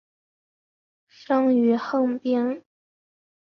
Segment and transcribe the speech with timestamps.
[1.05, 2.63] 生于横滨。